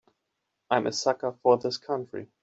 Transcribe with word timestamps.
I'm 0.71 0.87
a 0.87 0.91
sucker 0.91 1.31
for 1.43 1.59
this 1.59 1.77
country. 1.77 2.31